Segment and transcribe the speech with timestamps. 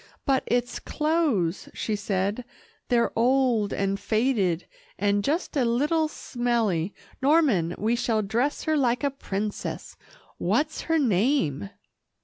[0.25, 2.43] "But its clothes," she said,
[2.87, 4.65] "they're old, and faded,
[4.97, 6.91] and just a little smelly.
[7.21, 9.95] Norman, we shall dress her like a princess
[10.39, 11.69] what's her name?"